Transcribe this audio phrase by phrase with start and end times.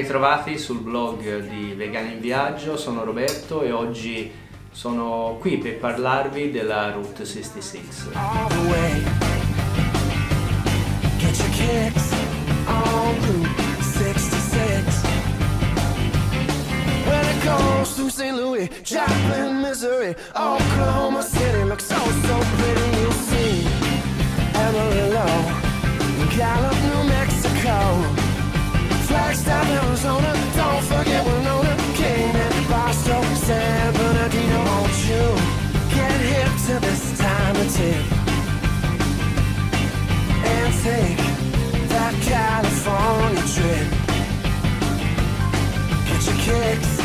[0.00, 4.32] ritrovati sul blog di Vegani in Viaggio, sono Roberto e oggi
[4.72, 8.12] sono qui per parlarvi della Route 66.
[8.14, 9.02] all the way.
[11.18, 12.12] Get your kicks
[12.66, 13.48] on Route
[13.82, 15.02] 66.
[17.04, 18.34] When it goes through St.
[18.34, 23.00] Louis, Joplin, Missouri, Oklahoma City looks so so pretty.
[23.00, 23.66] You'll see
[24.54, 25.26] Amarillo,
[26.34, 28.19] Gallup, New Mexico,
[29.10, 30.32] Flagstaff, Arizona.
[30.54, 34.64] Don't forget Winona, Kingman, Barstow, San Bernardino.
[34.64, 35.24] Won't you
[35.92, 38.04] get hip to this time of tip
[40.46, 41.18] and take
[41.90, 43.88] that California trip?
[46.06, 46.99] Get your kicks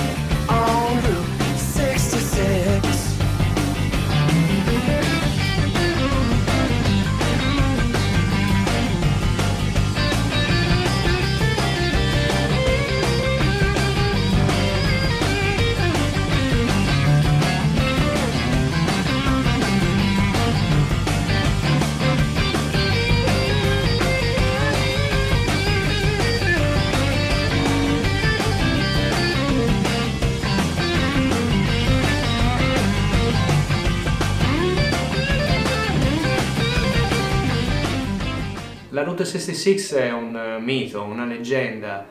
[39.16, 42.06] Route 66 è un eh, mito, una leggenda,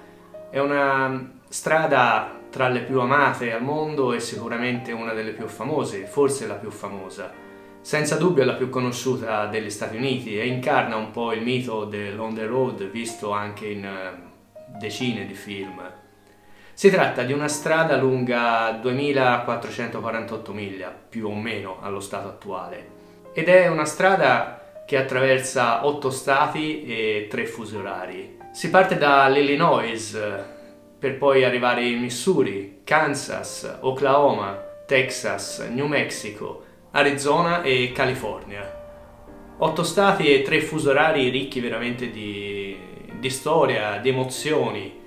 [0.49, 6.07] è una strada tra le più amate al mondo e sicuramente una delle più famose,
[6.07, 7.31] forse la più famosa.
[7.83, 11.85] Senza dubbio è la più conosciuta degli Stati Uniti e incarna un po' il mito
[11.85, 15.83] dell'on the road visto anche in eh, decine di film.
[16.73, 22.89] Si tratta di una strada lunga 2448 miglia, più o meno allo stato attuale,
[23.35, 28.39] ed è una strada che attraversa otto stati e tre fusi orari.
[28.53, 30.45] Si parte dall'Illinois eh,
[30.99, 38.83] per poi arrivare in Missouri, Kansas, Oklahoma, Texas, New Mexico, Arizona e California.
[39.57, 42.77] Otto stati e tre fusi orari ricchi veramente di,
[43.19, 45.03] di storia, di emozioni.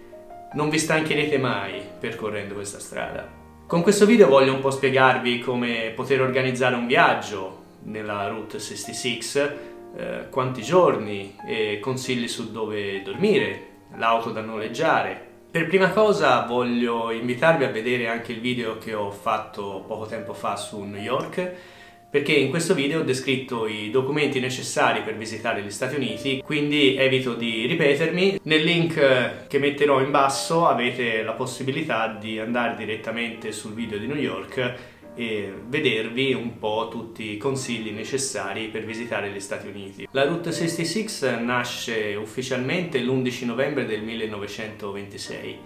[0.53, 3.27] Non vi stancherete mai percorrendo questa strada.
[3.67, 9.19] Con questo video voglio un po' spiegarvi come poter organizzare un viaggio nella Route 66,
[9.95, 15.25] eh, quanti giorni e consigli su dove dormire, l'auto da noleggiare.
[15.49, 20.33] Per prima cosa voglio invitarvi a vedere anche il video che ho fatto poco tempo
[20.33, 21.55] fa su New York
[22.09, 26.95] perché in questo video ho descritto i documenti necessari per visitare gli Stati Uniti, quindi
[26.95, 28.39] evito di ripetermi.
[28.43, 34.07] Nel link che metterò in basso avete la possibilità di andare direttamente sul video di
[34.07, 34.75] New York
[35.17, 40.07] e vedervi un po' tutti i consigli necessari per visitare gli Stati Uniti.
[40.11, 45.59] La Route 66 nasce ufficialmente l'11 novembre del 1926.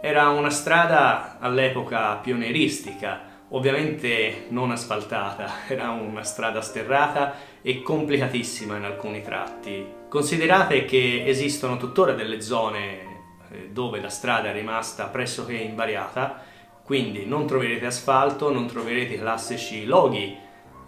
[0.00, 8.84] Era una strada all'epoca pionieristica, ovviamente non asfaltata, era una strada sterrata e complicatissima in
[8.84, 9.86] alcuni tratti.
[10.08, 13.14] Considerate che esistono tuttora delle zone
[13.50, 16.45] eh, dove la strada è rimasta pressoché invariata,
[16.86, 20.36] quindi non troverete asfalto, non troverete classici loghi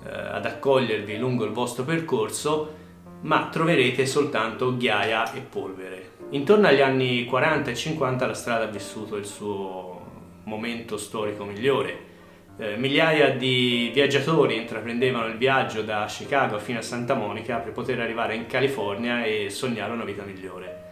[0.06, 2.76] eh, ad accogliervi lungo il vostro percorso,
[3.22, 6.10] ma troverete soltanto ghiaia e polvere.
[6.30, 10.06] Intorno agli anni 40 e 50 la strada ha vissuto il suo
[10.44, 12.06] momento storico migliore.
[12.58, 17.98] Eh, migliaia di viaggiatori intraprendevano il viaggio da Chicago fino a Santa Monica per poter
[17.98, 20.86] arrivare in California e sognare una vita migliore.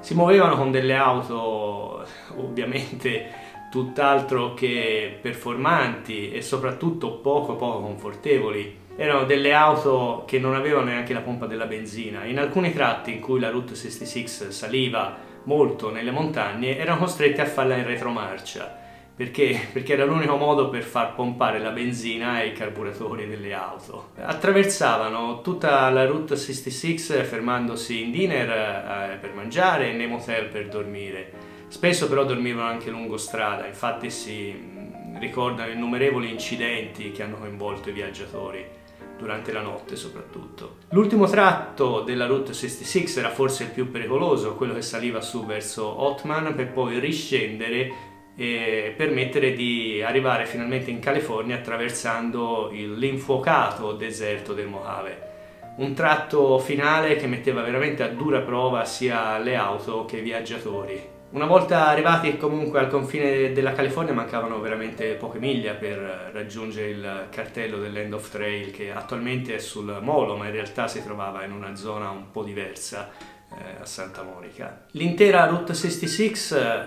[0.00, 2.04] Si muovevano con delle auto
[2.36, 8.80] ovviamente tutt'altro che performanti e soprattutto poco poco confortevoli.
[8.96, 12.24] Erano delle auto che non avevano neanche la pompa della benzina.
[12.24, 17.46] In alcuni tratti in cui la Route 66 saliva molto nelle montagne erano costretti a
[17.46, 18.80] farla in retromarcia.
[19.16, 19.68] Perché?
[19.72, 24.10] Perché era l'unico modo per far pompare la benzina e i carburatori delle auto.
[24.16, 30.68] Attraversavano tutta la Route 66 fermandosi in diner eh, per mangiare e nei motel per
[30.68, 31.51] dormire.
[31.72, 37.88] Spesso però dormivano anche lungo strada, infatti si mh, ricordano innumerevoli incidenti che hanno coinvolto
[37.88, 38.62] i viaggiatori
[39.16, 40.76] durante la notte soprattutto.
[40.90, 45.86] L'ultimo tratto della Route 66 era forse il più pericoloso, quello che saliva su verso
[46.02, 47.90] Otman per poi riscendere
[48.36, 55.30] e permettere di arrivare finalmente in California attraversando l'infuocato deserto del Mojave.
[55.78, 61.11] Un tratto finale che metteva veramente a dura prova sia le auto che i viaggiatori.
[61.32, 67.26] Una volta arrivati comunque al confine della California mancavano veramente poche miglia per raggiungere il
[67.30, 71.52] cartello dell'End of Trail che attualmente è sul molo ma in realtà si trovava in
[71.52, 73.08] una zona un po' diversa
[73.48, 74.84] eh, a Santa Monica.
[74.90, 76.32] L'intera Route 66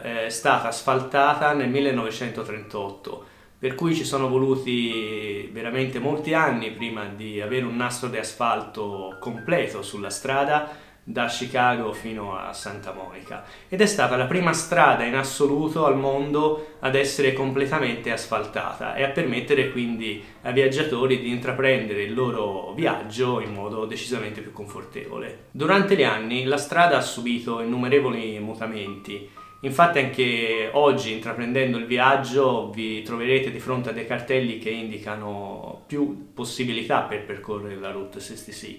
[0.04, 3.26] eh, è stata asfaltata nel 1938
[3.58, 9.18] per cui ci sono voluti veramente molti anni prima di avere un nastro di asfalto
[9.20, 10.70] completo sulla strada
[11.08, 15.96] da Chicago fino a Santa Monica ed è stata la prima strada in assoluto al
[15.96, 22.74] mondo ad essere completamente asfaltata e a permettere quindi ai viaggiatori di intraprendere il loro
[22.74, 25.46] viaggio in modo decisamente più confortevole.
[25.52, 29.30] Durante gli anni la strada ha subito innumerevoli mutamenti
[29.66, 35.82] Infatti anche oggi intraprendendo il viaggio vi troverete di fronte a dei cartelli che indicano
[35.88, 38.78] più possibilità per percorrere la Route 66.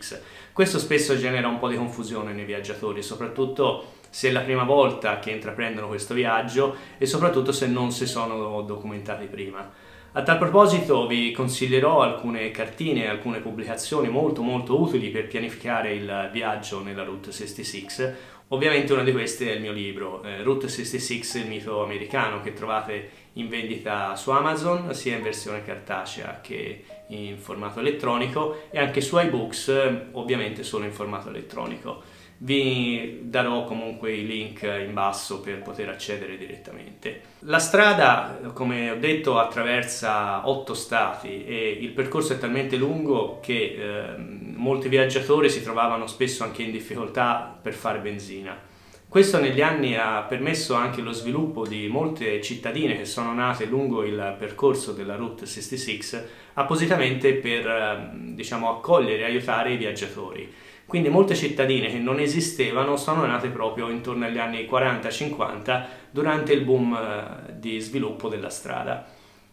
[0.53, 5.19] Questo spesso genera un po' di confusione nei viaggiatori, soprattutto se è la prima volta
[5.19, 9.69] che intraprendono questo viaggio e soprattutto se non si sono documentati prima.
[10.13, 16.31] A tal proposito vi consiglierò alcune cartine, alcune pubblicazioni molto molto utili per pianificare il
[16.33, 18.15] viaggio nella Route 66.
[18.51, 22.53] Ovviamente una di queste è il mio libro, eh, Route 66, il mito americano, che
[22.53, 29.01] trovate in vendita su Amazon, sia in versione cartacea che in formato elettronico e anche
[29.01, 32.16] su iBooks, ovviamente solo in formato elettronico.
[32.39, 37.21] Vi darò comunque i link in basso per poter accedere direttamente.
[37.41, 43.77] La strada, come ho detto, attraversa otto stati e il percorso è talmente lungo che
[43.79, 48.75] eh, molti viaggiatori si trovavano spesso anche in difficoltà per fare benzina.
[49.09, 54.05] Questo negli anni ha permesso anche lo sviluppo di molte cittadine che sono nate lungo
[54.05, 56.21] il percorso della Route 66
[56.55, 60.53] appositamente per eh, diciamo, accogliere e aiutare i viaggiatori.
[60.87, 66.63] Quindi molte cittadine che non esistevano sono nate proprio intorno agli anni 40-50 durante il
[66.63, 69.05] boom eh, di sviluppo della strada.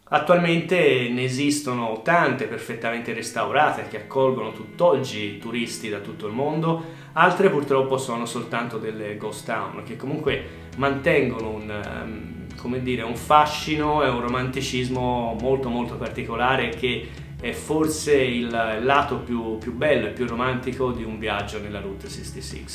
[0.10, 6.84] Attualmente ne esistono tante perfettamente restaurate che accolgono tutt'oggi turisti da tutto il mondo,
[7.14, 10.46] altre purtroppo sono soltanto delle ghost town che comunque
[10.78, 17.10] mantengono un, um, dire, un fascino e un romanticismo molto molto particolare che
[17.44, 22.08] è forse il lato più, più, bello e più romantico di un viaggio nella Route
[22.08, 22.66] 66.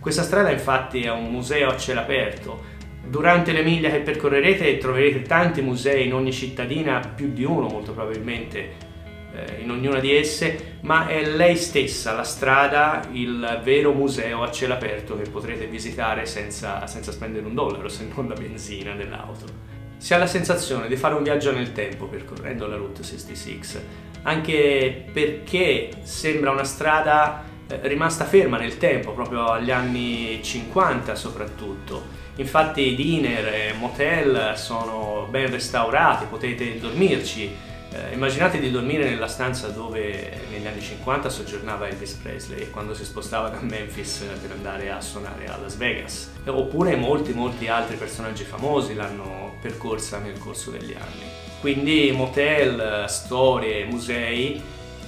[0.00, 2.76] Questa strada infatti è un museo a cielo aperto.
[3.06, 7.92] Durante le miglia che percorrerete troverete tanti musei in ogni cittadina, più di uno molto
[7.92, 8.70] probabilmente
[9.32, 14.50] eh, in ognuna di esse, ma è lei stessa la strada, il vero museo a
[14.50, 19.76] cielo aperto che potrete visitare senza, senza spendere un dollaro, se non la benzina dell'auto.
[19.96, 23.58] Si ha la sensazione di fare un viaggio nel tempo percorrendo la Route 66
[24.22, 32.16] anche perché sembra una strada eh, rimasta ferma nel tempo, proprio agli anni 50 soprattutto.
[32.36, 37.66] Infatti diner e motel sono ben restaurati, potete dormirci.
[37.90, 43.04] Eh, immaginate di dormire nella stanza dove negli anni 50 soggiornava Elvis Presley quando si
[43.04, 46.30] spostava da Memphis per andare a suonare a Las Vegas.
[46.46, 51.47] Oppure molti molti altri personaggi famosi l'hanno percorsa nel corso degli anni.
[51.60, 54.62] Quindi motel, storie, musei,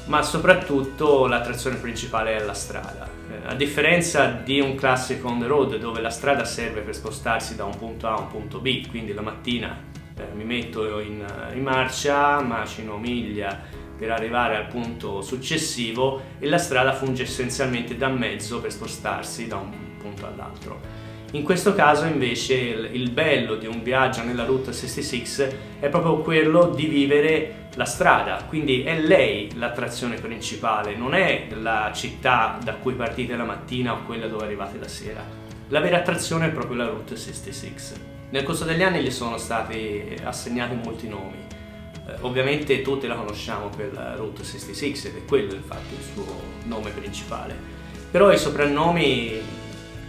[0.06, 3.08] ma soprattutto l'attrazione principale è la strada.
[3.30, 7.54] Eh, a differenza di un classico on the road dove la strada serve per spostarsi
[7.54, 9.78] da un punto A a un punto B, quindi la mattina
[10.16, 13.56] eh, mi metto in, in marcia, macino miglia
[13.96, 19.56] per arrivare al punto successivo e la strada funge essenzialmente da mezzo per spostarsi da
[19.56, 20.99] un punto all'altro.
[21.32, 26.18] In questo caso invece il, il, bello di un viaggio nella Route 66 è proprio
[26.18, 32.74] quello di vivere la strada, quindi è lei l'attrazione principale, non è la città da
[32.74, 35.22] cui partite la mattina o quella dove arrivate la sera.
[35.68, 37.98] La vera attrazione è proprio la Route 66.
[38.30, 41.46] Nel corso degli anni gli sono stati assegnati molti nomi.
[42.08, 46.42] Eh, ovviamente tutti la conosciamo per la Route 66 ed è quello infatti il suo
[46.64, 47.54] nome principale.
[48.10, 49.40] Però i soprannomi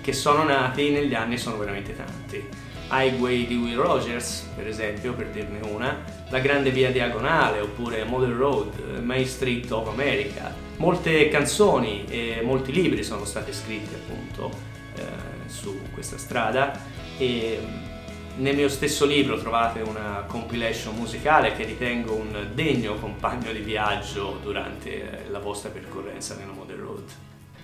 [0.01, 2.69] che sono nati negli anni sono veramente tanti.
[2.91, 8.33] Highway di Will Rogers, per esempio, per dirne una, la Grande Via Diagonale, oppure Model
[8.33, 10.53] Road, Main Street of America.
[10.75, 14.51] Molte canzoni e molti libri sono stati scritti appunto
[14.95, 15.03] eh,
[15.47, 16.77] su questa strada
[17.17, 17.91] e mm,
[18.41, 24.39] nel mio stesso libro trovate una compilation musicale che ritengo un degno compagno di viaggio
[24.41, 27.03] durante la vostra percorrenza nella Model Road.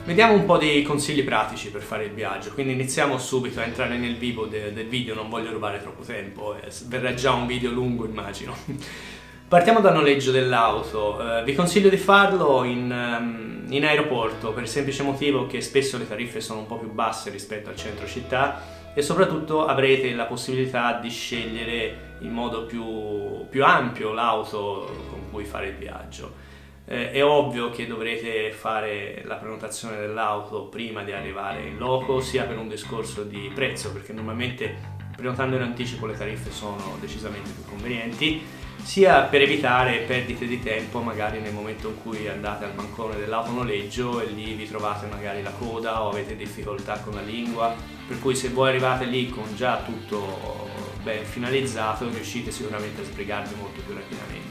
[0.03, 3.97] Vediamo un po' di consigli pratici per fare il viaggio, quindi iniziamo subito a entrare
[3.97, 7.71] nel vivo de- del video, non voglio rubare troppo tempo, eh, verrà già un video
[7.71, 8.55] lungo immagino.
[9.47, 14.69] Partiamo dal noleggio dell'auto, uh, vi consiglio di farlo in, um, in, aeroporto per il
[14.69, 18.61] semplice motivo che spesso le tariffe sono un po' più basse rispetto al centro città
[18.93, 25.45] e soprattutto avrete la possibilità di scegliere in modo più, più ampio l'auto con cui
[25.45, 26.46] fare il viaggio.
[26.89, 32.45] Eh, è ovvio che dovrete fare la prenotazione dell'auto prima di arrivare in loco, sia
[32.45, 37.65] per un discorso di prezzo, perché normalmente prenotando in anticipo le tariffe sono decisamente più
[37.65, 38.41] convenienti,
[38.81, 44.21] sia per evitare perdite di tempo magari nel momento in cui andate al bancone dell'autonoleggio
[44.21, 47.75] e lì vi trovate magari la coda o avete difficoltà con la lingua,
[48.07, 50.69] per cui se voi arrivate lì con già tutto
[51.03, 54.46] ben finalizzato riuscite sicuramente a sbrigarvi molto più rapidamente.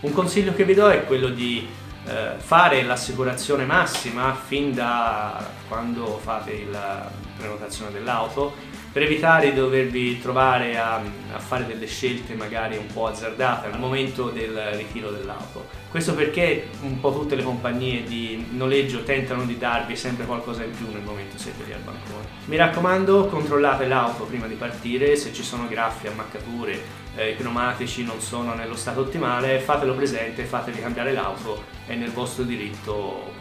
[0.00, 1.66] Un consiglio che vi do è quello di
[2.06, 8.54] eh, fare l'assicurazione massima fin da quando fate la prenotazione dell'auto
[8.92, 13.78] per evitare di dovervi trovare a, a, fare delle scelte magari un po' azzardate al
[13.78, 15.66] momento del ritiro dell'auto.
[15.90, 20.70] Questo perché un po' tutte le compagnie di noleggio tentano di darvi sempre qualcosa in
[20.70, 22.26] più nel momento siete lì al bancone.
[22.46, 26.80] Mi raccomando, controllate l'auto prima di partire, se ci sono graffi, ammaccature,
[27.14, 32.10] eh, i pneumatici non sono nello stato ottimale, fatelo presente, fatevi cambiare l'auto, è nel
[32.10, 33.37] vostro diritto.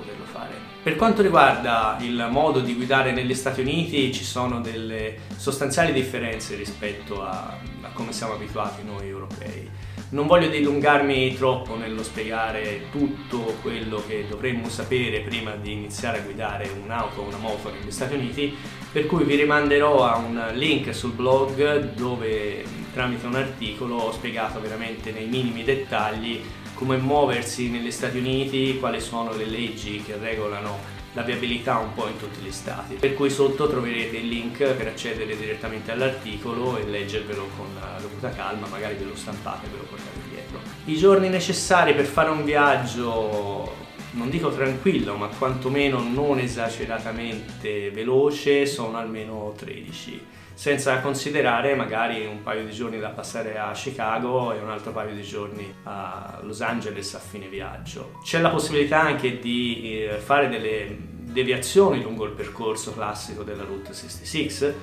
[0.84, 6.56] Per quanto riguarda il modo di guidare negli Stati Uniti ci sono delle sostanziali differenze
[6.56, 9.70] rispetto a, a come siamo abituati noi europei.
[10.10, 16.22] Non voglio dilungarmi troppo nello spiegare tutto quello che dovremmo sapere prima di iniziare a
[16.22, 18.56] guidare un'auto o una moto negli Stati Uniti,
[18.90, 24.62] per cui vi rimanderò a un link sul blog dove tramite un articolo ho spiegato
[24.62, 26.42] veramente nei minimi dettagli
[26.78, 32.08] come muoversi negli Stati Uniti, quali sono le leggi che regolano la viabilità un po'
[32.08, 32.94] in tutti gli stati.
[32.94, 37.68] Per cui sotto troverete il link per accedere direttamente all'articolo e leggervelo con
[38.00, 40.60] dovuta calma, magari ve lo stampate e ve lo portate dietro.
[40.86, 48.66] I giorni necessari per fare un viaggio non dico tranquillo, ma quantomeno non esageratamente veloce,
[48.68, 54.58] sono almeno 13 senza considerare magari un paio di giorni da passare a Chicago e
[54.58, 58.14] un altro paio di giorni a Los Angeles a fine viaggio.
[58.24, 63.94] C'è la possibilità anche di eh, fare delle deviazioni lungo il percorso classico della Route
[63.94, 64.74] 66,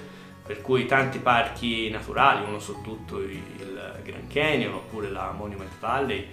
[0.47, 6.25] per cui tanti parchi naturali, uno su tutto il Grand Canyon oppure la Monument Valley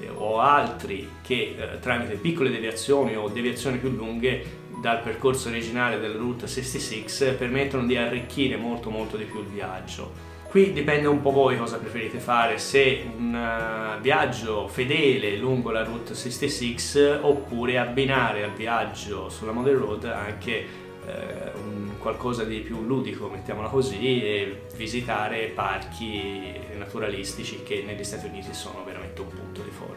[0.00, 5.98] eh, o altri che eh, tramite piccole deviazioni o deviazioni più lunghe dal percorso originale
[5.98, 10.26] del Route 66 permettono di arricchire molto molto di più il viaggio.
[10.48, 15.84] Qui dipende un po' voi cosa preferite fare, se un uh, viaggio fedele lungo la
[15.84, 20.64] Route 66 oppure abbinare al viaggio sulla Model Road anche
[21.04, 28.26] uh, un qualcosa di più ludico, mettiamola così, e visitare parchi naturalistici che negli Stati
[28.26, 29.47] Uniti sono veramente un punto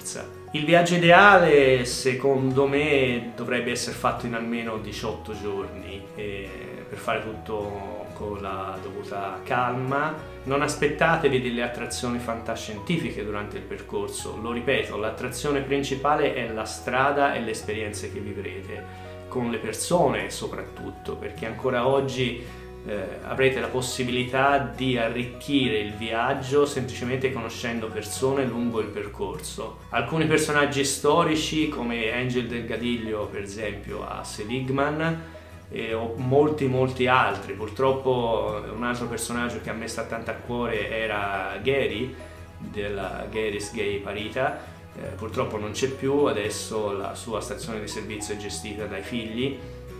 [0.01, 0.27] forza.
[0.51, 8.09] Il viaggio ideale, secondo me, dovrebbe essere fatto in almeno 18 giorni per fare tutto
[8.13, 10.13] con la dovuta calma.
[10.43, 17.33] Non aspettatevi delle attrazioni fantascientifiche durante il percorso, lo ripeto, l'attrazione principale è la strada
[17.33, 22.43] e le esperienze che vivrete con le persone soprattutto, perché ancora oggi
[22.85, 29.79] eh, avrete la possibilità di arricchire il viaggio semplicemente conoscendo persone lungo il percorso.
[29.89, 35.29] Alcuni personaggi storici come Angel del Gadiglio per esempio a Seligman
[35.69, 40.33] e o molti molti altri, purtroppo un altro personaggio che a me sta tanto a
[40.33, 42.13] cuore era Gary
[42.57, 48.33] della Gary's Gay Parita eh, purtroppo non c'è più, adesso la sua stazione di servizio
[48.33, 49.57] è gestita dai figli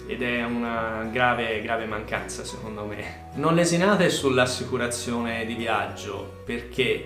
[0.07, 3.29] ed è una grave, grave mancanza secondo me.
[3.36, 7.05] Non lesinate sull'assicurazione di viaggio perché eh,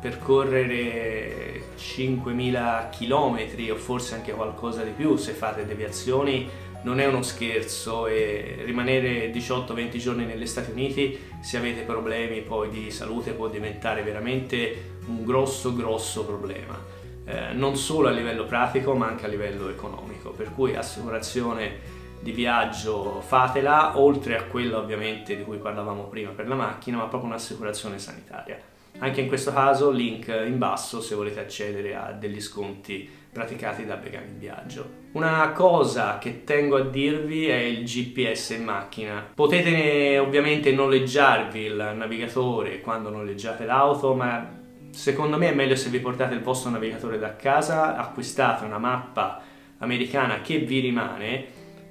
[0.00, 7.22] percorrere 5.000 km o forse anche qualcosa di più se fate deviazioni non è uno
[7.22, 13.48] scherzo e rimanere 18-20 giorni negli Stati Uniti se avete problemi poi di salute può
[13.48, 16.97] diventare veramente un grosso grosso problema
[17.28, 22.32] eh, non solo a livello pratico ma anche a livello economico, per cui assicurazione di
[22.32, 27.30] viaggio fatela, oltre a quella ovviamente di cui parlavamo prima per la macchina, ma proprio
[27.30, 28.58] un'assicurazione sanitaria.
[29.00, 33.96] Anche in questo caso link in basso se volete accedere a degli sconti praticati da
[33.96, 35.06] Vegani in Viaggio.
[35.12, 39.24] Una cosa che tengo a dirvi è il GPS in macchina.
[39.34, 44.57] Potete ovviamente noleggiarvi il navigatore quando noleggiate l'auto, ma
[44.98, 49.40] Secondo me è meglio se vi portate il vostro navigatore da casa, acquistate una mappa
[49.78, 51.44] americana che vi rimane,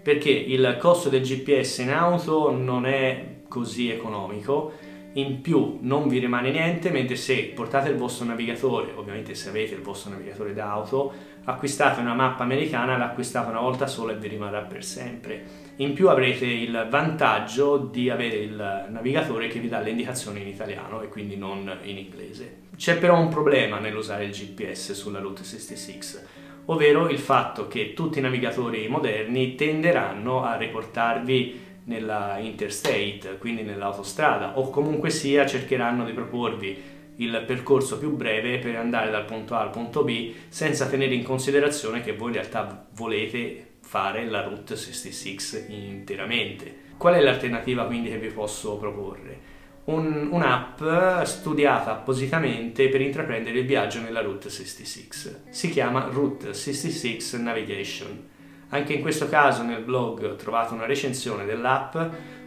[0.04, 4.74] perché il costo del GPS in auto non è così economico,
[5.14, 9.74] in più non vi rimane niente, mentre se portate il vostro navigatore, ovviamente se avete
[9.74, 11.14] il vostro navigatore d'auto,
[11.46, 15.66] acquistate una mappa americana, l'acquistate una volta sola e vi rimarrà per sempre.
[15.79, 20.48] In più avrete il vantaggio di avere il navigatore che vi dà le indicazioni in
[20.48, 22.62] italiano e quindi non in inglese.
[22.75, 26.19] C'è però un problema nell'usare il GPS sulla Route 66,
[26.65, 34.57] ovvero il fatto che tutti i navigatori moderni tenderanno a riportarvi nella interstate, quindi nell'autostrada,
[34.57, 39.62] o comunque sia cercheranno di proporvi il percorso più breve per andare dal punto A
[39.62, 44.75] al punto B senza tenere in considerazione che voi in realtà volete fare la Route
[44.75, 46.75] 66 interamente.
[46.98, 49.56] Qual è l'alternativa quindi che vi posso proporre?
[49.86, 55.36] Un, un'app studiata appositamente per intraprendere il viaggio nella Route 66.
[55.51, 58.27] Si chiama Route 66 Navigation.
[58.70, 61.96] Anche in questo caso nel blog trovate una recensione dell'app,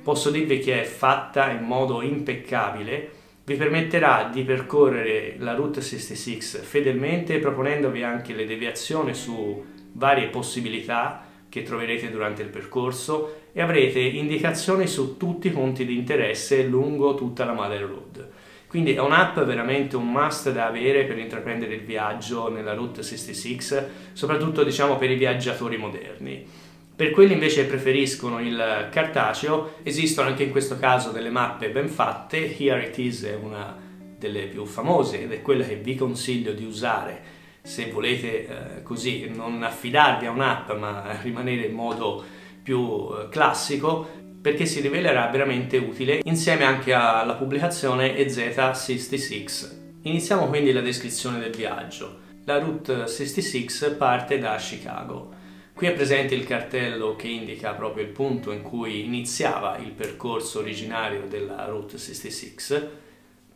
[0.03, 3.13] posso dirvi che è fatta in modo impeccabile,
[3.47, 11.29] vi permetterà di percorrere la Route 66 fedelmente proponendovi anche le deviazioni su varie possibilità
[11.51, 17.15] che troverete durante il percorso e avrete indicazioni su tutti i punti di interesse lungo
[17.15, 18.29] tutta la Mother Road.
[18.67, 23.85] Quindi è un'app veramente un must da avere per intraprendere il viaggio nella Route 66,
[24.13, 26.47] soprattutto diciamo per i viaggiatori moderni.
[26.95, 31.89] Per quelli invece che preferiscono il cartaceo, esistono anche in questo caso delle mappe ben
[31.89, 32.57] fatte.
[32.57, 33.77] Here It Is è una
[34.17, 38.47] delle più famose ed è quella che vi consiglio di usare se volete
[38.79, 42.25] eh, così non affidarvi a un'app ma rimanere in modo
[42.63, 49.79] più eh, classico perché si rivelerà veramente utile insieme anche alla pubblicazione EZ66.
[50.03, 52.29] Iniziamo quindi la descrizione del viaggio.
[52.47, 55.39] La Route 66 parte da Chicago.
[55.75, 60.61] Qui è presente il cartello che indica proprio il punto in cui iniziava il percorso
[60.61, 62.89] originario della Route 66,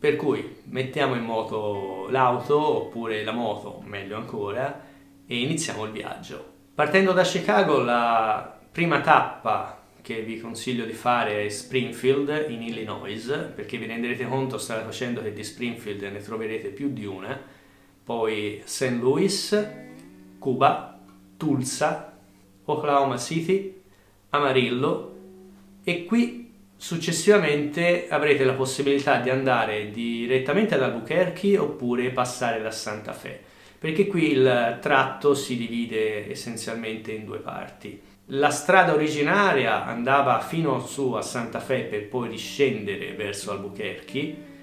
[0.05, 4.85] per cui mettiamo in moto l'auto oppure la moto, meglio ancora,
[5.25, 6.45] e iniziamo il viaggio.
[6.75, 13.49] Partendo da Chicago la prima tappa che vi consiglio di fare è Springfield in Illinois,
[13.55, 17.41] perché vi renderete conto, strada facendo, che di Springfield ne troverete più di una,
[18.03, 18.99] poi St.
[18.99, 19.69] Louis,
[20.37, 20.99] Cuba,
[21.35, 22.15] Tulsa,
[22.65, 23.81] Oklahoma City,
[24.29, 25.15] Amarillo
[25.83, 26.44] e qui
[26.77, 33.39] successivamente avrete la possibilità di andare direttamente ad Albuquerque oppure passare da Santa Fe,
[33.79, 38.01] perché qui il tratto si divide essenzialmente in due parti.
[38.29, 44.53] La strada originaria andava fino su a Santa Fe per poi riscendere verso Albuquerque,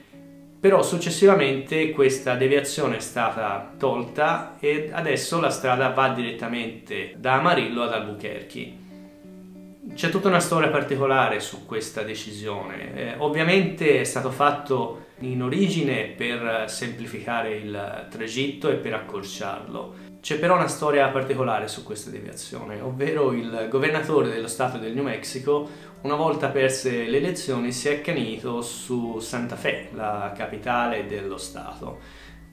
[0.59, 7.83] però successivamente questa deviazione è stata tolta e adesso la strada va direttamente da Amarillo
[7.83, 8.82] ad Albuquerque.
[9.91, 12.95] C'è tutta una storia particolare su questa decisione.
[12.95, 20.11] Eh, ovviamente è stato fatto in origine per semplificare il tragitto e per accorciarlo.
[20.21, 25.03] C'è però una storia particolare su questa deviazione, ovvero il governatore dello stato del New
[25.03, 25.69] Mexico,
[26.03, 31.99] una volta perse le elezioni, si è accanito su Santa Fe, la capitale dello stato,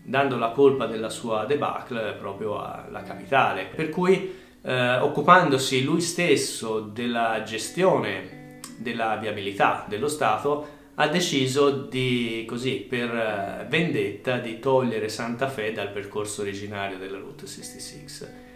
[0.02, 3.66] dando la colpa della sua debacle proprio alla capitale.
[3.66, 12.46] Per cui, eh, occupandosi lui stesso della gestione della viabilità dello stato, ha deciso di,
[12.48, 18.48] così, per eh, vendetta, di togliere Santa Fe dal percorso originario della Route 66.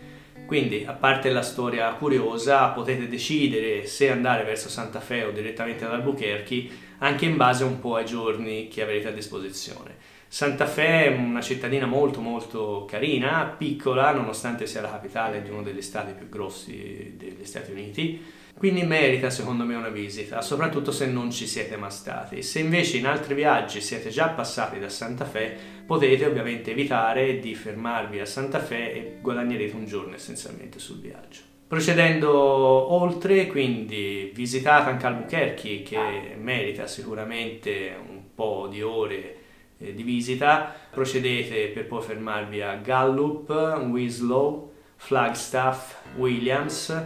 [0.46, 5.84] Quindi, a parte la storia curiosa, potete decidere se andare verso Santa Fe o direttamente
[5.84, 6.68] ad Albuquerque,
[7.00, 10.13] anche in base un po' ai giorni che avrete a disposizione.
[10.34, 15.62] Santa Fe è una cittadina molto molto carina, piccola, nonostante sia la capitale di uno
[15.62, 18.20] degli stati più grossi degli Stati Uniti
[18.58, 22.42] quindi merita secondo me una visita, soprattutto se non ci siete mai stati.
[22.42, 27.54] Se invece in altri viaggi siete già passati da Santa Fe, potete ovviamente evitare di
[27.54, 31.42] fermarvi a Santa Fe e guadagnerete un giorno essenzialmente sul viaggio.
[31.68, 39.42] Procedendo oltre, quindi visitate anche Albuquerque che merita sicuramente un po' di ore
[39.78, 43.50] eh, di visita, procedete per poi fermarvi a Gallup,
[43.90, 47.04] Winslow, Flagstaff, Williams,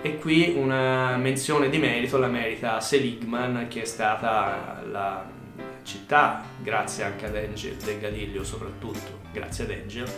[0.00, 5.28] e qui una menzione di merito la merita Seligman, che è stata la
[5.82, 10.08] città, grazie anche ad Angel del Gadiglio soprattutto, grazie ad Angel,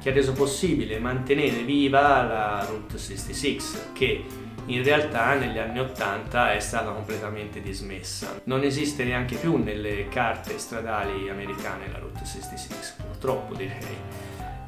[0.00, 3.58] che ha reso possibile mantenere viva la Route 66,
[3.94, 4.24] che
[4.66, 8.40] in realtà negli anni 80 è stata completamente dismessa.
[8.44, 13.96] Non esiste neanche più nelle carte stradali americane la Route 66, purtroppo direi.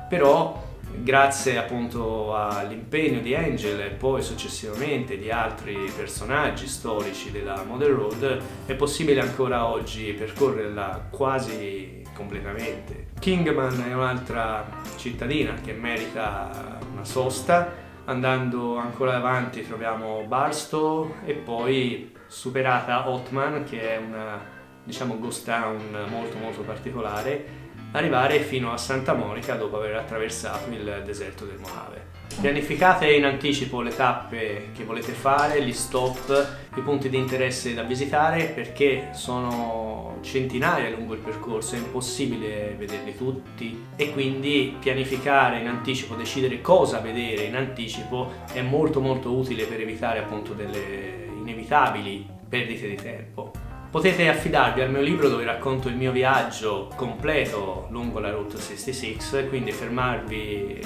[0.09, 7.93] Però grazie appunto all'impegno di Angel e poi successivamente di altri personaggi storici della Model
[7.93, 13.09] Road è possibile ancora oggi percorrerla quasi completamente.
[13.19, 17.87] Kingman è un'altra cittadina che merita una sosta.
[18.09, 24.41] Andando ancora avanti troviamo Barstow e poi superata Otman che è una
[24.83, 27.45] diciamo ghost town molto molto particolare
[27.93, 32.18] arrivare fino a Santa Monica dopo aver attraversato il deserto del Mojave.
[32.41, 37.83] Pianificate in anticipo le tappe che volete fare, gli stop, i punti di interesse da
[37.83, 45.67] visitare perché sono centinaia lungo il percorso, è impossibile vederli tutti e quindi pianificare in
[45.67, 52.25] anticipo, decidere cosa vedere in anticipo è molto molto utile per evitare appunto delle inevitabili
[52.49, 53.51] perdite di tempo.
[53.91, 59.49] Potete affidarvi al mio libro dove racconto il mio viaggio completo lungo la Route 66,
[59.49, 60.81] quindi fermarvi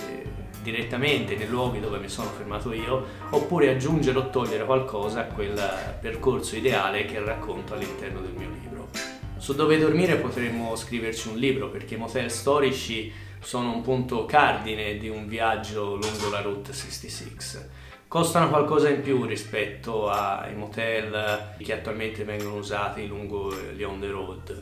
[0.62, 5.61] direttamente nei luoghi dove mi sono fermato io, oppure aggiungere o togliere qualcosa a quel
[6.01, 8.88] percorso ideale che racconto all'interno del mio libro.
[9.37, 14.96] Su dove dormire potremmo scriverci un libro perché i motel storici sono un punto cardine
[14.98, 17.81] di un viaggio lungo la Route 66.
[18.07, 24.11] Costano qualcosa in più rispetto ai motel che attualmente vengono usati lungo gli on the
[24.11, 24.61] road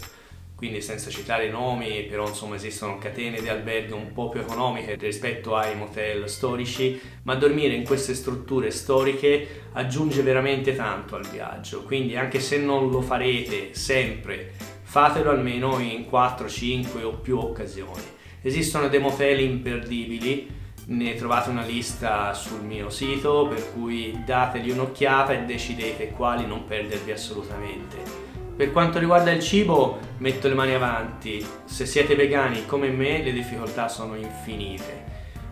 [0.61, 5.57] quindi senza citare nomi, però insomma esistono catene di alberghi un po' più economiche rispetto
[5.57, 12.15] ai motel storici, ma dormire in queste strutture storiche aggiunge veramente tanto al viaggio, quindi
[12.15, 18.03] anche se non lo farete sempre, fatelo almeno in 4, 5 o più occasioni.
[18.43, 20.47] Esistono dei motel imperdibili,
[20.89, 26.67] ne trovate una lista sul mio sito, per cui dategli un'occhiata e decidete quali non
[26.67, 28.20] perdervi assolutamente.
[28.61, 31.43] Per quanto riguarda il cibo, metto le mani avanti.
[31.65, 35.05] Se siete vegani come me, le difficoltà sono infinite.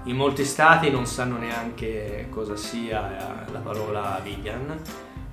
[0.05, 4.79] In molti stati non sanno neanche cosa sia la parola vegan,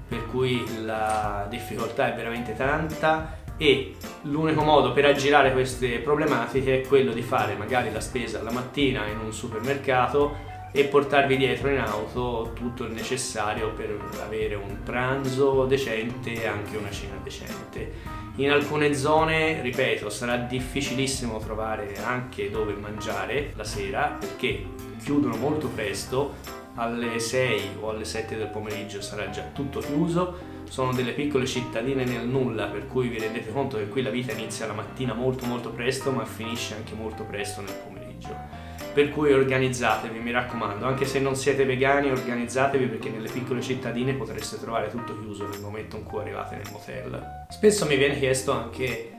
[0.08, 6.88] per cui la difficoltà è veramente tanta e l'unico modo per aggirare queste problematiche è
[6.88, 10.36] quello di fare magari la spesa la mattina in un supermercato
[10.76, 16.76] e portarvi dietro in auto tutto il necessario per avere un pranzo decente e anche
[16.76, 17.94] una cena decente.
[18.36, 24.66] In alcune zone, ripeto, sarà difficilissimo trovare anche dove mangiare la sera perché
[25.02, 26.34] chiudono molto presto,
[26.76, 30.54] alle 6 o alle 7 del pomeriggio sarà già tutto chiuso.
[30.68, 34.34] Sono delle piccole cittadine nel nulla, per cui vi rendete conto che qui la vita
[34.34, 38.55] inizia la mattina molto molto presto, ma finisce anche molto presto nel pomeriggio
[38.96, 44.14] per cui organizzatevi, mi raccomando, anche se non siete vegani organizzatevi perché nelle piccole cittadine
[44.14, 47.46] potreste trovare tutto chiuso nel momento in cui arrivate nel motel.
[47.50, 49.12] Spesso mi viene chiesto anche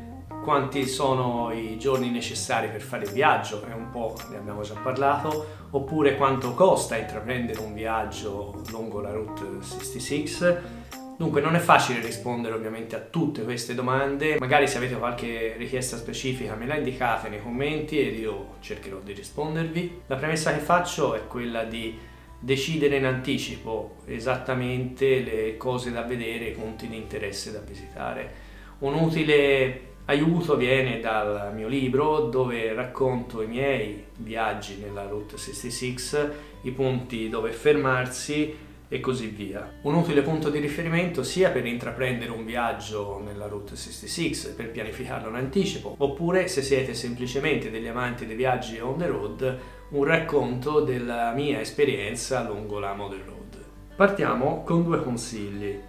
[0.43, 4.77] quanti sono i giorni necessari per fare il viaggio, è un po' ne abbiamo già
[4.83, 10.27] parlato, oppure quanto costa intraprendere un viaggio lungo la Route 66
[11.16, 15.96] Dunque non è facile rispondere ovviamente a tutte queste domande, magari se avete qualche richiesta
[15.96, 20.02] specifica me la indicate nei commenti ed io cercherò di rispondervi.
[20.09, 21.98] La premessa che faccio è quella di
[22.38, 28.44] decidere in anticipo esattamente le cose da vedere, i punti di interesse da visitare.
[28.81, 36.29] Un utile aiuto viene dal mio libro dove racconto i miei viaggi nella Route 66,
[36.62, 39.79] i punti dove fermarsi e così via.
[39.83, 45.29] Un utile punto di riferimento sia per intraprendere un viaggio nella Route 66 per pianificarlo
[45.29, 49.59] in anticipo, oppure se siete semplicemente degli amanti dei viaggi on the road,
[49.90, 53.64] un racconto della mia esperienza lungo la Model Road.
[53.96, 55.81] Partiamo con due consigli.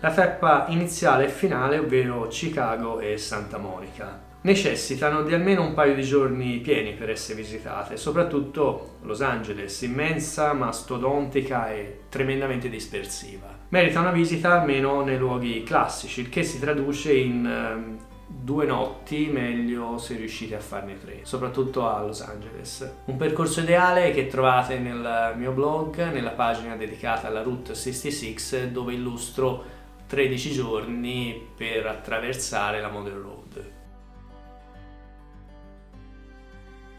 [0.00, 5.94] La tappa iniziale e finale, ovvero Chicago e Santa Monica necessitano di almeno un paio
[5.94, 13.60] di giorni pieni per essere visitate, soprattutto Los Angeles, immensa, mastodontica e tremendamente dispersiva.
[13.68, 19.28] Merita una visita almeno nei luoghi classici, il che si traduce in ehm, due notti,
[19.30, 22.96] meglio se riuscite a farne tre, soprattutto a Los Angeles.
[23.06, 28.94] Un percorso ideale che trovate nel mio blog, nella pagina dedicata alla Route 66, dove
[28.94, 29.64] illustro
[30.06, 33.41] 13 giorni per attraversare la Model Road.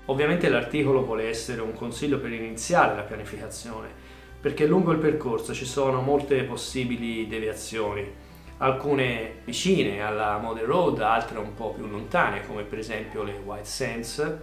[0.05, 3.87] Ovviamente l'articolo vuole essere un consiglio per iniziare la pianificazione,
[4.39, 8.05] perché lungo il percorso ci sono molte possibili deviazioni,
[8.57, 13.65] alcune vicine alla Model Road, altre un po' più lontane, come per esempio le White
[13.65, 14.37] Sands,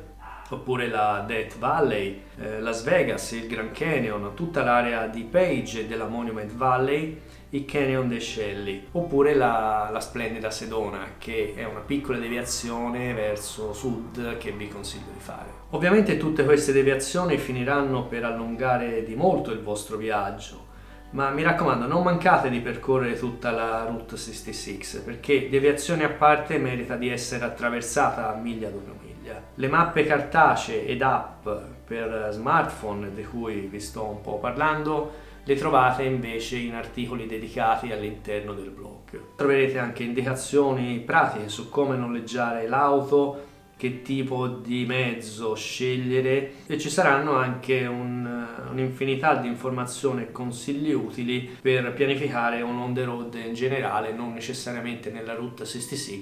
[0.48, 6.06] oppure la Death Valley, eh, Las Vegas, il Grand Canyon, tutta l'area di Page della
[6.06, 7.20] Monument Valley
[7.50, 13.72] il Canyon dei Scelli, oppure la, la, splendida Sedona, che è una piccola deviazione verso
[13.72, 15.48] sud che vi consiglio di fare.
[15.70, 20.68] Ovviamente tutte queste deviazioni finiranno per allungare di molto il vostro viaggio,
[21.10, 26.56] ma mi raccomando non mancate di percorrere tutta la Route 66 perché deviazione a parte
[26.58, 29.42] merita di essere attraversata miglia dopo miglia.
[29.56, 31.48] Le mappe cartacee ed app
[31.84, 37.92] per smartphone di cui vi sto un po' parlando le trovate invece in articoli dedicati
[37.92, 39.34] all'interno del blog.
[39.36, 43.48] Troverete anche indicazioni pratiche su come noleggiare l'auto
[43.80, 50.92] che tipo di mezzo scegliere e ci saranno anche un, un'infinità di informazioni e consigli
[50.92, 56.14] utili per pianificare un on the road in generale, non necessariamente nella Route 66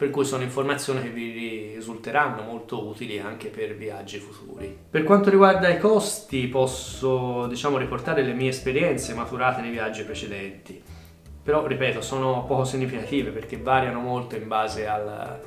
[0.00, 4.74] per cui sono informazioni che vi risulteranno molto utili anche per viaggi futuri.
[4.88, 10.82] Per quanto riguarda i costi, posso diciamo riportare le mie esperienze maturate nei viaggi precedenti.
[11.42, 15.38] Però, ripeto, sono poco significative perché variano molto in base al,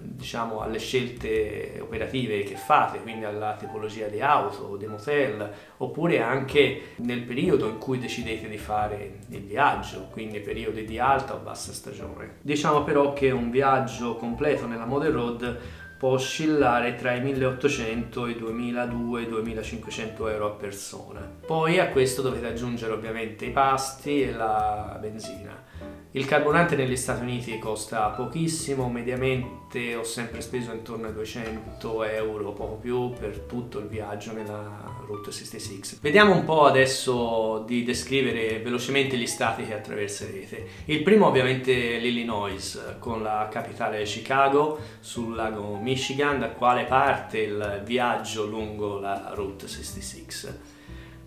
[0.00, 6.94] diciamo, alle scelte operative che fate, quindi alla tipologia di auto, di motel, oppure anche
[6.96, 11.72] nel periodo in cui decidete di fare il viaggio, quindi periodi di alta o bassa
[11.72, 12.36] stagione.
[12.40, 15.58] Diciamo però che un viaggio completo nella Model Road
[15.98, 21.20] può oscillare tra i 1800 e i 2200-2500 euro a persona.
[21.46, 25.70] Poi a questo dovete aggiungere ovviamente i pasti e la benzina.
[26.14, 32.52] Il carburante negli Stati Uniti costa pochissimo, mediamente ho sempre speso intorno ai 200 euro,
[32.52, 36.00] poco più, per tutto il viaggio nella Route 66.
[36.02, 40.66] Vediamo un po' adesso di descrivere velocemente gli stati che attraverserete.
[40.84, 47.80] Il primo ovviamente l'Illinois, con la capitale Chicago, sul lago Michigan, da quale parte il
[47.86, 50.71] viaggio lungo la Route 66.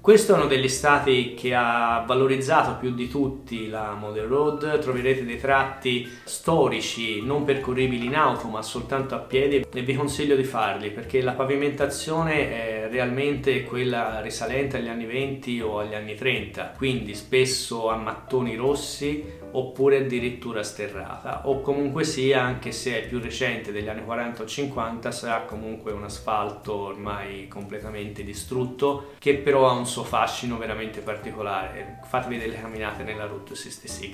[0.05, 5.25] Questo è uno degli stati che ha valorizzato più di tutti la Model Road, troverete
[5.25, 10.43] dei tratti storici non percorribili in auto ma soltanto a piedi e vi consiglio di
[10.43, 16.73] farli perché la pavimentazione è realmente quella risalente agli anni 20 o agli anni 30,
[16.77, 19.23] quindi spesso a mattoni rossi
[19.57, 21.47] oppure addirittura sterrata.
[21.47, 25.91] O comunque sia anche se è più recente degli anni 40 o 50 sarà comunque
[25.91, 31.99] un asfalto ormai completamente distrutto che però ha un suo fascino veramente particolare.
[32.03, 34.11] Fatevi delle camminate nella Route 66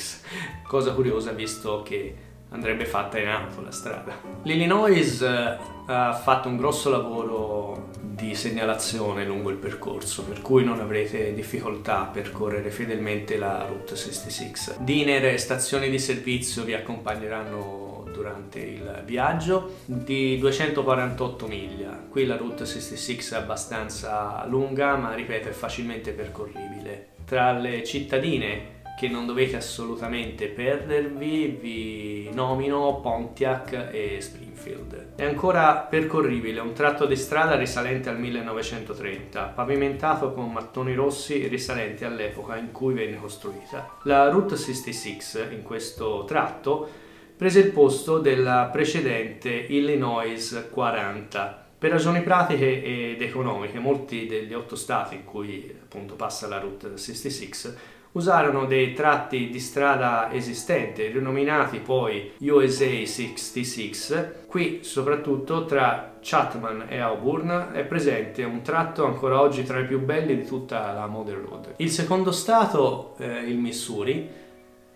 [0.67, 4.13] cosa curiosa visto che andrebbe fatta in auto la strada.
[4.43, 7.89] L'Illinois eh, ha fatto un grosso lavoro
[8.21, 13.95] di segnalazione lungo il percorso, per cui non avrete difficoltà a percorrere fedelmente la Route
[13.95, 14.75] 66.
[14.79, 21.99] Diner e stazioni di servizio vi accompagneranno durante il viaggio di 248 miglia.
[22.09, 27.07] Qui la Route 66 è abbastanza lunga, ma ripeto è facilmente percorribile.
[27.25, 35.13] Tra le cittadine che non dovete assolutamente perdervi, vi nomino Pontiac e Springfield.
[35.15, 42.05] È ancora percorribile, un tratto di strada risalente al 1930, pavimentato con mattoni rossi risalenti
[42.05, 43.97] all'epoca in cui venne costruita.
[44.03, 46.87] La Route 66 in questo tratto
[47.35, 54.75] prese il posto della precedente Illinois 40 per ragioni pratiche ed economiche, molti degli otto
[54.75, 61.79] stati in cui appunto passa la Route 66 usarono dei tratti di strada esistenti, rinominati
[61.79, 64.45] poi USA 66.
[64.47, 69.99] Qui, soprattutto tra Chatman e Auburn, è presente un tratto ancora oggi tra i più
[70.01, 71.73] belli di tutta la Model Road.
[71.77, 74.29] Il secondo stato, eh, il Missouri,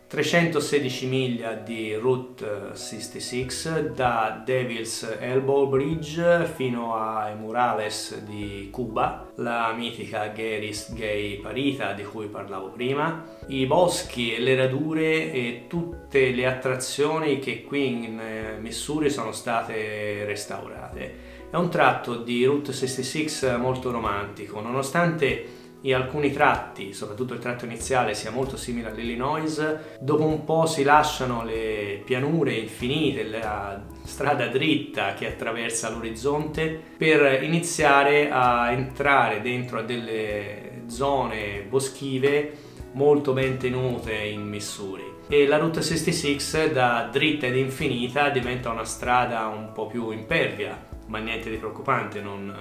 [0.07, 9.73] 316 miglia di Route 66 da Devil's Elbow Bridge fino ai Murales di Cuba, la
[9.75, 16.29] mitica Gary's Gay Parita di cui parlavo prima, i boschi e le radure e tutte
[16.29, 21.33] le attrazioni che qui in eh, Missouri sono state restaurate.
[21.49, 25.54] È un tratto di Route 66 molto romantico, nonostante
[25.85, 30.83] in alcuni tratti, soprattutto il tratto iniziale, sia molto simile all'Illinois, dopo un po' si
[30.83, 39.79] lasciano le pianure infinite, la strada dritta che attraversa l'orizzonte per iniziare a entrare dentro
[39.79, 42.53] a delle zone boschive
[42.93, 45.03] molto ben tenute in Missouri.
[45.27, 50.83] E la Route 66 da dritta ed infinita diventa una strada un po' più impervia,
[51.07, 52.55] ma niente di preoccupante, non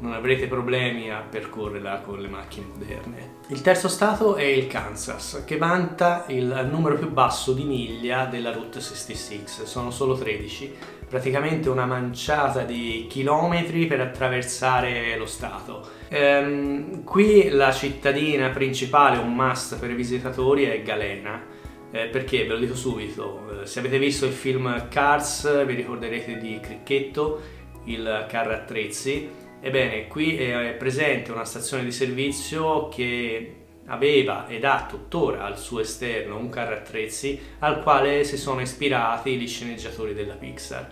[0.00, 3.38] non avrete problemi a percorrerla con le macchine moderne.
[3.48, 8.52] Il terzo stato è il Kansas, che vanta il numero più basso di miglia della
[8.52, 10.74] Route 66, sono solo 13,
[11.08, 15.88] praticamente una manciata di chilometri per attraversare lo stato.
[16.08, 21.58] Ehm, qui la cittadina principale, un must per i visitatori, è Galena.
[21.92, 26.38] Eh, perché ve lo dico subito, eh, se avete visto il film Cars vi ricorderete
[26.38, 27.40] di Cricchetto,
[27.86, 29.28] il carro attrezzi,
[29.62, 35.80] Ebbene, qui è presente una stazione di servizio che aveva ed ha tuttora al suo
[35.80, 40.88] esterno un carro attrezzi al quale si sono ispirati gli sceneggiatori della Pixar.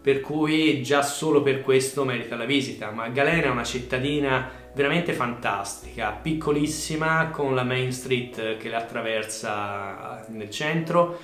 [0.00, 5.12] Per cui già solo per questo merita la visita, ma Galena è una cittadina veramente
[5.14, 11.18] fantastica, piccolissima con la Main Street che la attraversa nel centro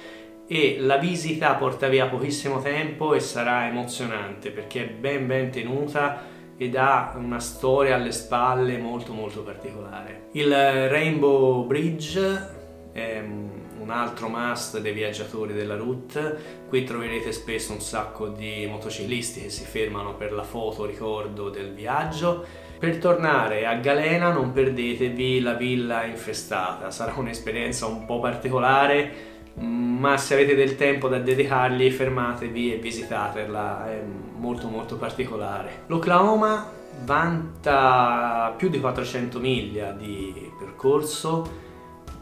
[0.47, 6.30] e la visita porta via pochissimo tempo e sarà emozionante perché è ben ben tenuta
[6.61, 10.29] ed ha una storia alle spalle molto molto particolare.
[10.33, 12.49] Il Rainbow Bridge
[12.93, 16.65] è un altro must dei viaggiatori della route.
[16.69, 21.73] Qui troverete spesso un sacco di motociclisti che si fermano per la foto ricordo del
[21.73, 22.45] viaggio.
[22.79, 30.17] Per tornare a Galena non perdetevi la villa infestata, sarà un'esperienza un po' particolare ma
[30.17, 34.03] se avete del tempo da dedicargli fermatevi e visitatela, è
[34.37, 35.83] molto molto particolare.
[35.87, 36.71] L'Oklahoma
[37.05, 41.69] vanta più di 400 miglia di percorso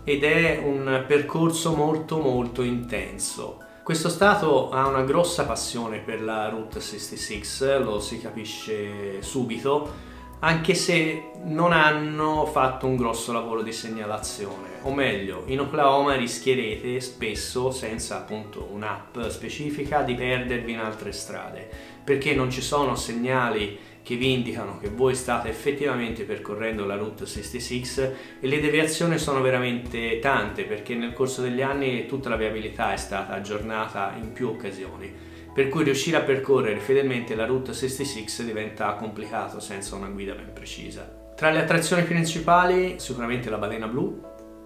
[0.05, 3.59] ed è un percorso molto molto intenso.
[3.83, 10.07] Questo stato ha una grossa passione per la Route 66, lo si capisce subito,
[10.41, 17.01] anche se non hanno fatto un grosso lavoro di segnalazione, o meglio, in Oklahoma rischierete
[17.01, 21.69] spesso, senza appunto un'app specifica, di perdervi in altre strade,
[22.05, 27.27] perché non ci sono segnali che vi indicano che voi state effettivamente percorrendo la Route
[27.27, 28.01] 66
[28.41, 32.97] e le deviazioni sono veramente tante perché nel corso degli anni tutta la viabilità è
[32.97, 35.28] stata aggiornata in più occasioni
[35.59, 40.53] per cui riuscire a percorrere fedelmente la Route 66 diventa complicato senza una guida ben
[40.53, 41.33] precisa.
[41.35, 44.23] Tra le attrazioni principali sicuramente la balena blu,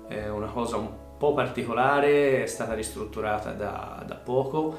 [0.07, 4.79] è una cosa un po' particolare, è stata ristrutturata da, da poco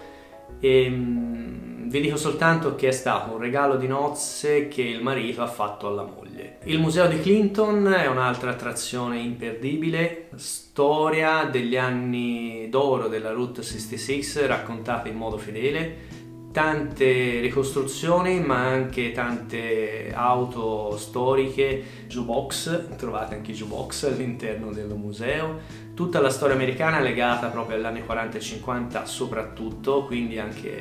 [0.59, 5.43] e um, vi dico soltanto che è stato un regalo di nozze che il marito
[5.43, 6.57] ha fatto alla moglie.
[6.63, 14.47] Il museo di Clinton è un'altra attrazione imperdibile, storia degli anni d'oro della Route 66
[14.47, 16.12] raccontata in modo fedele,
[16.53, 25.61] tante ricostruzioni ma anche tante auto storiche, jukebox, trovate anche i jukebox all'interno del museo,
[25.95, 30.71] tutta la storia americana legata proprio agli anni 40 e 50 soprattutto, quindi anche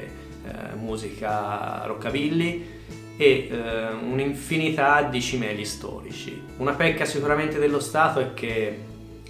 [0.44, 2.80] eh, musica rockabilly
[3.16, 6.38] e eh, un'infinità di cimeli storici.
[6.58, 8.78] Una pecca sicuramente dello Stato è che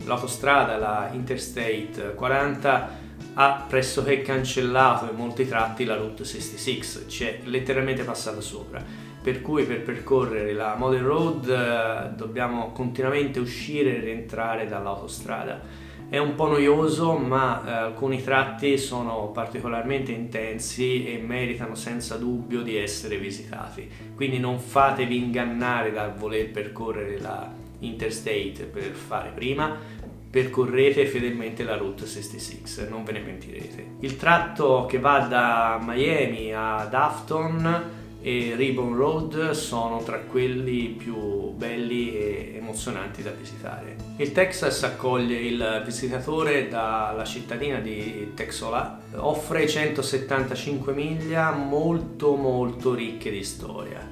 [0.04, 3.01] l'autostrada, la Interstate 40,
[3.34, 8.82] ha pressoché cancellato in molti tratti la Route 66, ci è letteralmente passata sopra.
[9.22, 15.60] Per cui per percorrere la Model Road eh, dobbiamo continuamente uscire e rientrare dall'autostrada.
[16.08, 22.62] È un po' noioso, ma eh, alcuni tratti sono particolarmente intensi e meritano senza dubbio
[22.62, 23.88] di essere visitati.
[24.14, 29.76] Quindi non fatevi ingannare dal voler percorrere la Interstate per fare prima,
[30.32, 33.86] percorrete fedelmente la Route 66, non ve ne pentirete.
[34.00, 41.50] Il tratto che va da Miami ad Afton e Ribbon Road sono tra quelli più
[41.50, 43.96] belli e emozionanti da visitare.
[44.16, 53.30] Il Texas accoglie il visitatore dalla cittadina di Texola, offre 175 miglia molto molto ricche
[53.30, 54.08] di storia.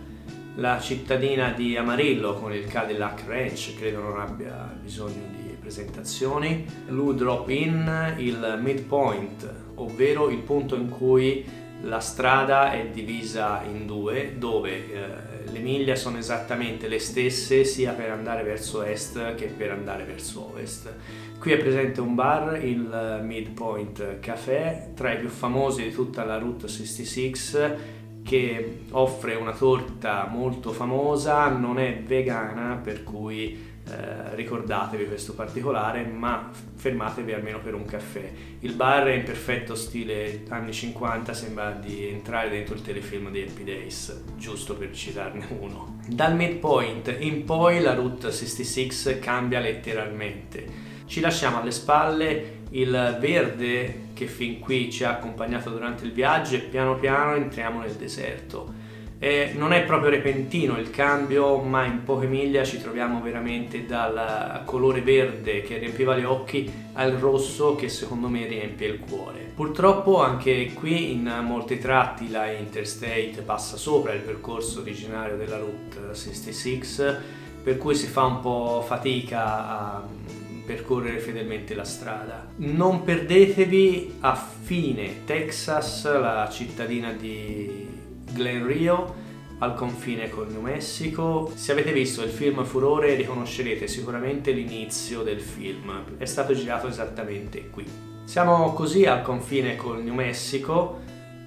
[0.56, 5.29] La cittadina di Amarillo con il Cadillac Ranch credo non abbia bisogno
[5.70, 11.44] presentazioni, Lou Drop In, il midpoint, ovvero il punto in cui
[11.82, 17.92] la strada è divisa in due, dove eh, le miglia sono esattamente le stesse sia
[17.92, 20.92] per andare verso est che per andare verso ovest.
[21.38, 26.36] Qui è presente un bar, il Midpoint Café, tra i più famosi di tutta la
[26.36, 35.06] Route 66 che offre una torta molto famosa, non è vegana per cui eh, ricordatevi
[35.06, 38.30] questo particolare, ma fermatevi almeno per un caffè.
[38.60, 43.42] Il bar è in perfetto stile anni 50, sembra di entrare dentro il telefilm di
[43.42, 45.98] Happy Days, giusto per citarne uno.
[46.06, 50.88] Dal midpoint in poi la Route 66 cambia letteralmente.
[51.06, 56.54] Ci lasciamo alle spalle il verde che fin qui ci ha accompagnato durante il viaggio
[56.54, 58.79] e piano piano entriamo nel deserto
[59.22, 64.62] eh, non è proprio repentino il cambio, ma in poche miglia ci troviamo veramente dal
[64.64, 69.52] colore verde che riempiva gli occhi al rosso che secondo me riempie il cuore.
[69.54, 76.14] Purtroppo anche qui in molti tratti la Interstate passa sopra il percorso originario della Route
[76.14, 76.82] 66,
[77.62, 80.02] per cui si fa un po' fatica a
[80.64, 82.46] percorrere fedelmente la strada.
[82.56, 87.99] Non perdetevi a fine Texas, la cittadina di
[88.32, 89.28] Glen Rio
[89.58, 91.52] al confine col New Mexico.
[91.54, 97.68] Se avete visto il film Furore riconoscerete sicuramente l'inizio del film, è stato girato esattamente
[97.70, 97.86] qui.
[98.24, 101.00] Siamo così al confine col New Mexico,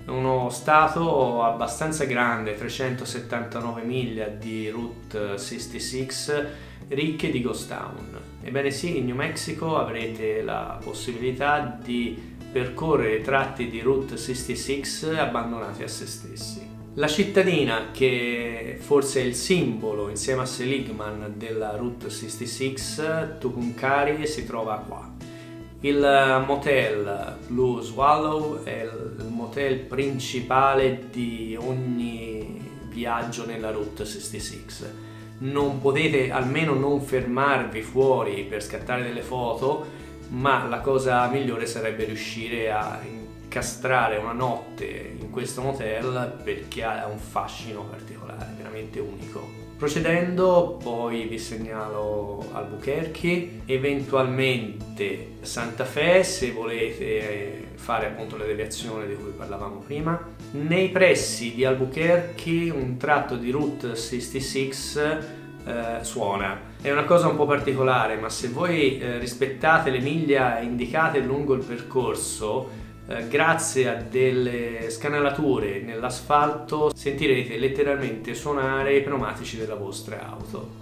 [0.08, 6.46] uno stato abbastanza grande, 379 miglia di Route 66,
[6.90, 8.20] ricche di ghost town.
[8.44, 15.84] Ebbene sì, in New Mexico avrete la possibilità di percorrere tratti di Route 66 abbandonati
[15.84, 16.73] a se stessi.
[16.96, 24.46] La cittadina, che forse è il simbolo insieme a Seligman della Route 66, Tucumcari, si
[24.46, 25.12] trova qua.
[25.80, 35.12] Il motel Blue Swallow è il motel principale di ogni viaggio nella Route 66
[35.44, 39.86] non potete almeno non fermarvi fuori per scattare delle foto,
[40.30, 43.02] ma la cosa migliore sarebbe riuscire a
[43.54, 49.62] incastrare una notte in questo motel perché ha un fascino particolare, veramente unico.
[49.78, 59.16] Procedendo, poi vi segnalo Albuquerque, eventualmente Santa Fe se volete fare appunto la deviazione di
[59.16, 60.20] cui parlavamo prima.
[60.52, 64.72] Nei pressi di Albuquerque un tratto di Route 66
[65.66, 66.72] eh, suona.
[66.82, 71.54] È una cosa un po' particolare, ma se voi eh, rispettate le miglia indicate lungo
[71.54, 80.26] il percorso, eh, grazie a delle scanalature nell'asfalto sentirete letteralmente suonare i pneumatici della vostra
[80.26, 80.82] auto.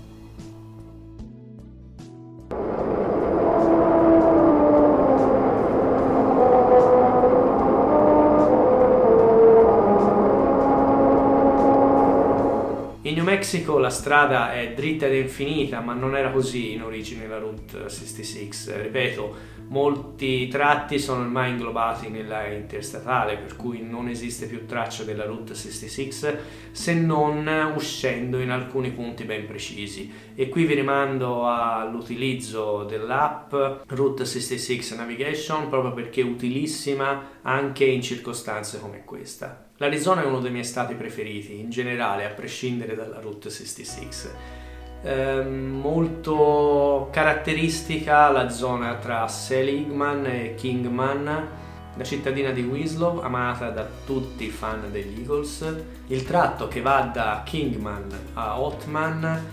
[13.03, 17.27] In New Mexico la strada è dritta ed infinita, ma non era così in origine
[17.27, 18.49] la Route 66.
[18.83, 19.35] Ripeto,
[19.71, 25.55] molti tratti sono ormai inglobati nella interstatale, per cui non esiste più traccia della Route
[25.55, 26.39] 66
[26.71, 30.11] se non uscendo in alcuni punti ben precisi.
[30.35, 33.53] E qui vi rimando all'utilizzo dell'app
[33.87, 39.69] Route 66 Navigation proprio perché è utilissima anche in circostanze come questa.
[39.77, 44.60] L'Arizona è uno dei miei stati preferiti, in generale, a prescindere dalla Route 66
[45.03, 51.47] eh, molto caratteristica la zona tra Seligman e Kingman,
[51.95, 55.83] la cittadina di Winslow, amata da tutti i fan degli Eagles.
[56.07, 59.45] Il tratto che va da Kingman a Otman,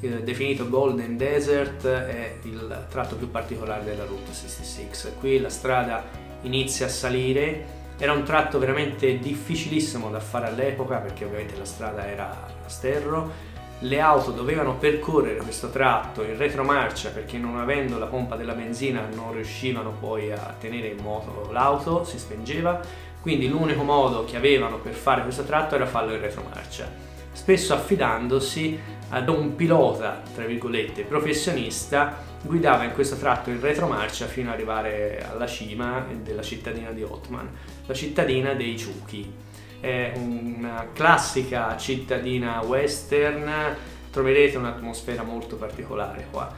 [0.00, 5.12] eh, definito Golden Desert, è il tratto più particolare della Route 66.
[5.18, 6.04] Qui la strada
[6.42, 7.78] inizia a salire.
[7.98, 13.49] Era un tratto veramente difficilissimo da fare all'epoca perché ovviamente la strada era a sterro
[13.80, 19.08] le auto dovevano percorrere questo tratto in retromarcia perché non avendo la pompa della benzina
[19.14, 22.80] non riuscivano poi a tenere in moto l'auto, si spengeva,
[23.22, 26.90] quindi l'unico modo che avevano per fare questo tratto era farlo in retromarcia,
[27.32, 28.78] spesso affidandosi
[29.10, 35.26] ad un pilota, tra virgolette, professionista, guidava in questo tratto in retromarcia fino ad arrivare
[35.28, 37.48] alla cima della cittadina di Otman,
[37.86, 39.48] la cittadina dei Ciuchi
[39.80, 43.76] è una classica cittadina western,
[44.10, 46.52] troverete un'atmosfera molto particolare qua.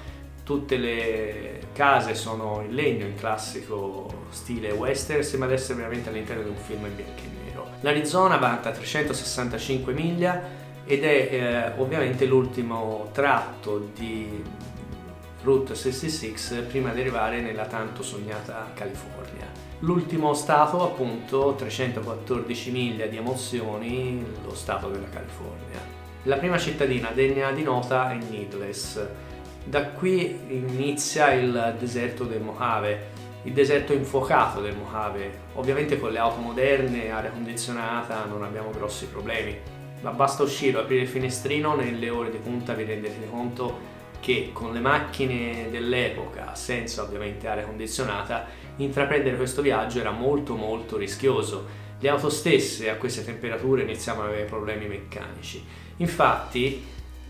[0.44, 6.42] Tutte le case sono in legno, in classico stile western, sembra di essere veramente all'interno
[6.42, 7.66] di un film in bianco e nero.
[7.80, 14.42] L'Arizona vanta 365 miglia ed è eh, ovviamente l'ultimo tratto di
[15.42, 19.41] Route 66 prima di arrivare nella tanto sognata California.
[19.84, 25.80] L'ultimo stato, appunto, 314 miglia di emozioni, lo stato della California.
[26.22, 29.04] La prima cittadina degna di nota è Needless.
[29.64, 33.08] Da qui inizia il deserto del Mojave,
[33.42, 35.32] il deserto infuocato del Mojave.
[35.54, 39.58] Ovviamente con le auto moderne, aria condizionata, non abbiamo grossi problemi,
[40.02, 43.91] ma basta uscire, aprire il finestrino, nelle ore di punta vi rendete conto
[44.22, 48.46] che con le macchine dell'epoca, senza ovviamente aria condizionata,
[48.76, 51.66] intraprendere questo viaggio era molto molto rischioso.
[51.98, 55.64] Le auto stesse a queste temperature iniziavano ad avere problemi meccanici.
[55.96, 56.84] Infatti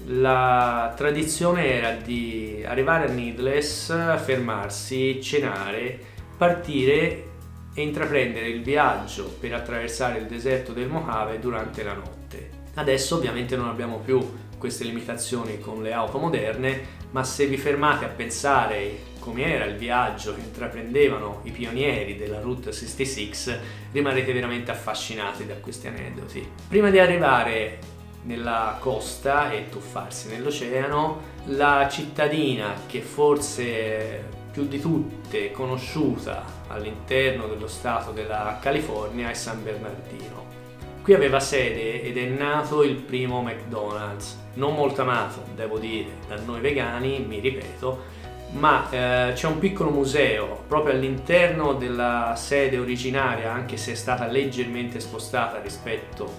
[0.07, 5.99] la tradizione era di arrivare a Needless, fermarsi, cenare,
[6.36, 7.30] partire
[7.74, 12.51] e intraprendere il viaggio per attraversare il deserto del Mojave durante la notte.
[12.74, 14.20] Adesso ovviamente non abbiamo più
[14.62, 19.74] queste limitazioni con le auto moderne, ma se vi fermate a pensare come era il
[19.74, 23.58] viaggio che intraprendevano i pionieri della Route 66,
[23.90, 26.48] rimarrete veramente affascinati da questi aneddoti.
[26.68, 27.80] Prima di arrivare
[28.22, 37.66] nella costa e tuffarsi nell'oceano, la cittadina che forse più di tutte conosciuta all'interno dello
[37.66, 40.61] stato della California è San Bernardino.
[41.03, 46.36] Qui aveva sede ed è nato il primo McDonald's, non molto amato, devo dire, da
[46.36, 48.20] noi vegani, mi ripeto,
[48.53, 54.28] ma eh, c'è un piccolo museo proprio all'interno della sede originaria, anche se è stata
[54.28, 56.32] leggermente spostata rispetto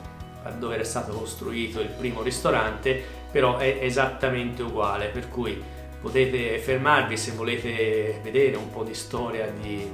[0.43, 5.61] a dove era stato costruito il primo ristorante, però è esattamente uguale, per cui
[5.99, 9.89] potete fermarvi se volete vedere un po' di storia di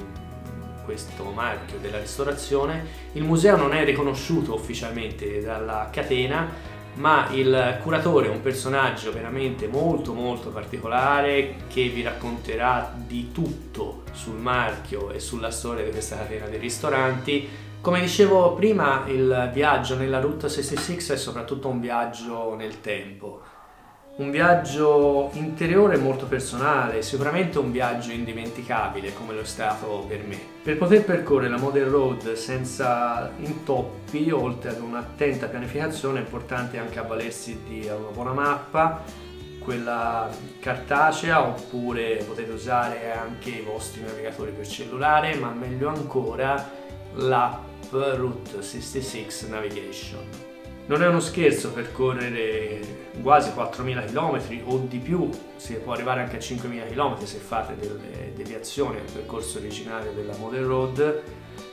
[0.89, 2.83] questo marchio della ristorazione.
[3.11, 6.51] Il museo non è riconosciuto ufficialmente dalla catena,
[6.95, 14.01] ma il curatore è un personaggio veramente molto molto particolare che vi racconterà di tutto
[14.13, 17.47] sul marchio e sulla storia di questa catena di ristoranti.
[17.81, 23.41] Come dicevo prima, il viaggio nella Route 66 è soprattutto un viaggio nel tempo
[24.19, 30.37] un viaggio interiore molto personale, sicuramente un viaggio indimenticabile come lo è stato per me.
[30.61, 36.99] Per poter percorrere la Model Road senza intoppi, oltre ad un'attenta pianificazione, è importante anche
[36.99, 39.03] avvalersi di una buona mappa,
[39.59, 46.69] quella cartacea oppure potete usare anche i vostri navigatori per cellulare, ma meglio ancora
[47.13, 50.48] l'app Route 66 Navigation.
[50.89, 52.79] Non è uno scherzo percorrere
[53.21, 57.75] quasi 4.000 km o di più, si può arrivare anche a 5.000 km se fate
[57.75, 61.21] delle deviazioni al percorso originario della Model Road,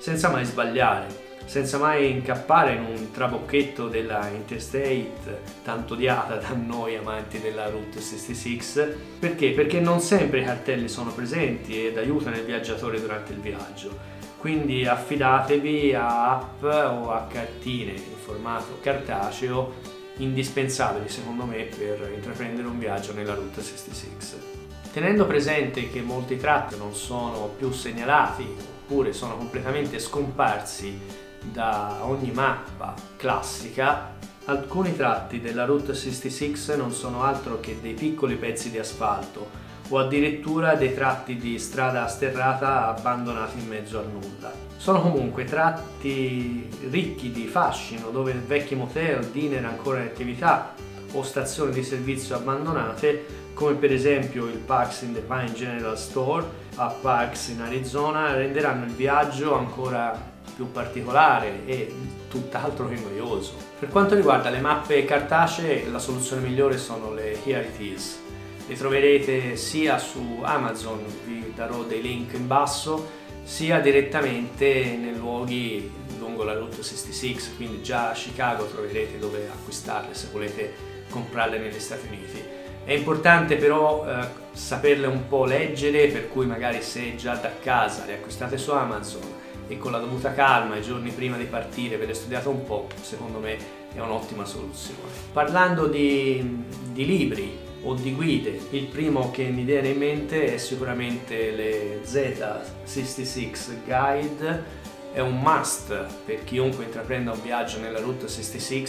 [0.01, 1.07] senza mai sbagliare,
[1.47, 7.99] senza mai incappare in un trabocchetto della Interstate tanto odiata da noi amanti della Route
[7.99, 9.17] 66.
[9.19, 9.53] Perché?
[9.53, 14.87] Perché non sempre i cartelli sono presenti ed aiutano il viaggiatore durante il viaggio quindi
[14.87, 22.79] affidatevi a app o a cartine in formato cartaceo indispensabili secondo me per intraprendere un
[22.79, 24.55] viaggio nella Route 66.
[24.93, 28.45] Tenendo presente che molti tratti non sono più segnalati
[28.83, 30.99] oppure sono completamente scomparsi
[31.41, 34.15] da ogni mappa classica,
[34.47, 39.99] alcuni tratti della Route 66 non sono altro che dei piccoli pezzi di asfalto o
[39.99, 44.66] addirittura dei tratti di strada sterrata abbandonati in mezzo al nulla.
[44.77, 50.75] Sono comunque tratti ricchi di fascino dove vecchi motel, diner ancora in attività
[51.13, 56.45] o stazioni di servizio abbandonate come per esempio il Parks in the Pine General Store
[56.75, 61.95] a Parks in Arizona renderanno il viaggio ancora più particolare e
[62.29, 63.55] tutt'altro che noioso.
[63.79, 68.21] Per quanto riguarda le mappe cartacee, la soluzione migliore sono le Here It Is,
[68.67, 75.89] le troverete sia su Amazon, vi darò dei link in basso, sia direttamente nei luoghi
[76.19, 80.75] lungo la Route 66, quindi già a Chicago troverete dove acquistarle se volete
[81.09, 82.43] comprarle negli Stati Uniti.
[82.85, 88.05] È importante però eh, saperle un po' leggere, per cui magari se già da casa
[88.05, 89.23] le acquistate su Amazon
[89.69, 92.89] e con la dovuta calma i giorni prima di partire ve le studiate un po',
[93.01, 93.57] secondo me
[93.95, 95.09] è un'ottima soluzione.
[95.33, 98.59] Parlando di, di libri, o di guide.
[98.71, 106.07] Il primo che mi viene in mente è sicuramente le Z66 Guide, è un must
[106.25, 108.85] per chiunque intraprenda un viaggio nella Route 66,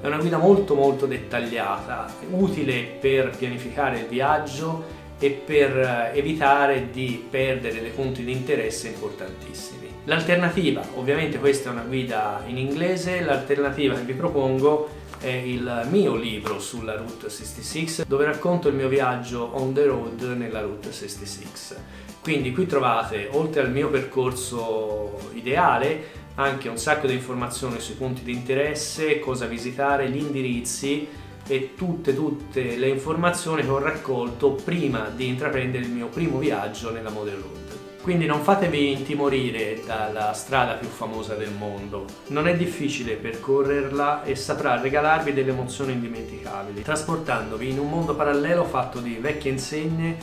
[0.00, 7.26] è una guida molto molto dettagliata, utile per pianificare il viaggio e per evitare di
[7.28, 9.90] perdere dei punti di interesse importantissimi.
[10.04, 16.16] L'alternativa, ovviamente questa è una guida in inglese, l'alternativa che vi propongo è il mio
[16.16, 21.76] libro sulla Route 66 dove racconto il mio viaggio on the road nella Route 66.
[22.20, 28.24] Quindi qui trovate, oltre al mio percorso ideale, anche un sacco di informazioni sui punti
[28.24, 31.06] di interesse, cosa visitare, gli indirizzi
[31.46, 36.90] e tutte, tutte le informazioni che ho raccolto prima di intraprendere il mio primo viaggio
[36.90, 37.61] nella Model Road.
[38.02, 42.04] Quindi non fatevi intimorire dalla strada più famosa del mondo.
[42.28, 48.64] Non è difficile percorrerla e saprà regalarvi delle emozioni indimenticabili, trasportandovi in un mondo parallelo
[48.64, 50.16] fatto di vecchie insegne,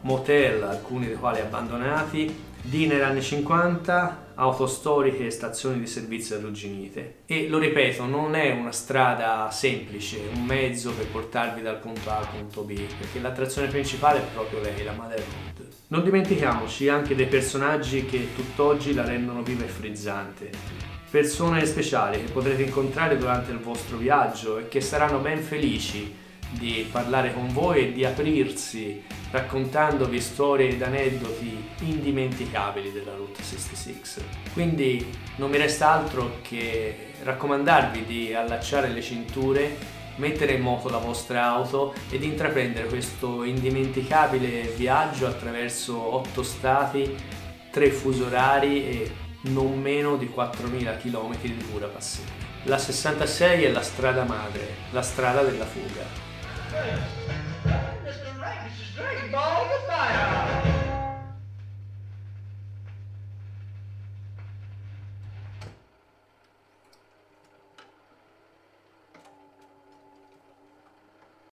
[0.00, 7.22] motel, alcuni dei quali abbandonati, diner anni 50, auto storiche e stazioni di servizio arrugginite.
[7.26, 12.18] E lo ripeto, non è una strada semplice, un mezzo per portarvi dal punto A
[12.18, 15.66] al punto B, perché l'attrazione principale è proprio lei, la Mother Road.
[15.88, 20.50] Non dimentichiamoci anche dei personaggi che tutt'oggi la rendono viva e frizzante.
[21.10, 26.88] Persone speciali che potrete incontrare durante il vostro viaggio e che saranno ben felici di
[26.90, 34.24] parlare con voi e di aprirsi raccontandovi storie ed aneddoti indimenticabili della Route 66.
[34.52, 40.98] Quindi non mi resta altro che raccomandarvi di allacciare le cinture mettere in moto la
[40.98, 47.16] vostra auto ed intraprendere questo indimenticabile viaggio attraverso 8 stati,
[47.70, 52.46] 3 fusi orari e non meno di 4.000 km di pura passione.
[52.64, 56.27] La 66 è la strada madre, la strada della fuga.
[56.68, 58.40] Mr.
[58.40, 59.24] Rank, Mrs.
[59.24, 59.32] is.
[59.32, 60.77] Ball the fire.